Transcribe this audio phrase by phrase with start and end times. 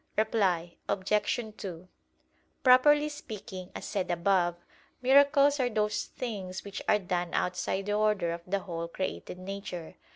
[0.17, 1.39] Reply Obj.
[1.57, 1.87] 2:
[2.63, 4.55] Properly speaking, as said above,
[4.99, 9.97] miracles are those things which are done outside the order of the whole created nature.